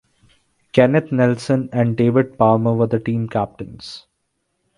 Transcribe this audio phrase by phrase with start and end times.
[0.71, 4.07] Kenneth Nelson and David Palmer were the team captains.